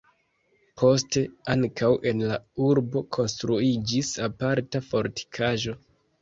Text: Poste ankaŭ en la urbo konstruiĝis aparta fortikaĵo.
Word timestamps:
Poste 0.81 1.21
ankaŭ 1.53 1.89
en 2.11 2.23
la 2.31 2.39
urbo 2.69 3.03
konstruiĝis 3.19 4.11
aparta 4.29 4.83
fortikaĵo. 4.89 5.77